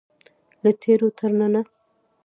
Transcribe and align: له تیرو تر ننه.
له 0.63 0.71
تیرو 0.81 1.09
تر 1.17 1.31
ننه. 1.39 1.61